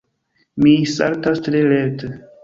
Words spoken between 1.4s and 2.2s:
tre lerte.